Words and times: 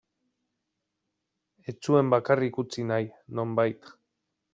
Ez 1.73 1.75
zuen 1.89 2.09
bakarrik 2.13 2.57
utzi 2.65 2.87
nahi, 2.93 3.07
nonbait. 3.41 3.93